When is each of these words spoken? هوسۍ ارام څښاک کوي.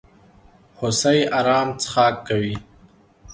هوسۍ 0.77 1.19
ارام 1.39 1.69
څښاک 1.81 2.15
کوي. 2.27 2.55